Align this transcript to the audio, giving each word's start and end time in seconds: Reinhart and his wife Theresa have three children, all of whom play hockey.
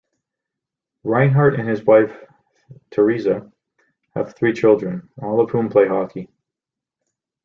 Reinhart 1.03 1.59
and 1.59 1.69
his 1.69 1.83
wife 1.83 2.23
Theresa 2.89 3.51
have 4.15 4.33
three 4.35 4.51
children, 4.51 5.09
all 5.21 5.39
of 5.39 5.51
whom 5.51 5.69
play 5.69 5.87
hockey. 5.87 6.27